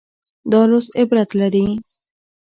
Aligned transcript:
دا 0.51 0.59
لوست 0.71 0.91
عبرت 0.99 1.29
لري. 1.39 1.67